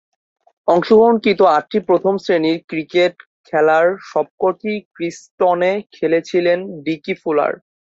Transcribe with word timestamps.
অংশগ্রহণকৃত 0.67 1.39
আটটি 1.57 1.77
প্রথম-শ্রেণীর 1.89 2.57
ক্রিকেট 2.69 3.15
খেলার 3.47 3.87
সবকটিই 4.11 4.77
কিংস্টনে 4.95 5.71
খেলেছিলেন 5.95 6.59
ডিকি 6.83 7.13
ফুলার। 7.21 7.51